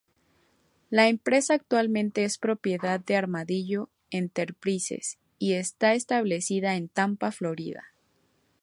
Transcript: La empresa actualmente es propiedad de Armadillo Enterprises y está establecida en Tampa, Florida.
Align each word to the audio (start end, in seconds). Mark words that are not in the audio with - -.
La 0.89 1.09
empresa 1.09 1.53
actualmente 1.53 2.23
es 2.23 2.39
propiedad 2.39 2.99
de 3.01 3.15
Armadillo 3.15 3.87
Enterprises 4.09 5.19
y 5.37 5.53
está 5.53 5.93
establecida 5.93 6.75
en 6.75 6.89
Tampa, 6.89 7.31
Florida. 7.31 7.93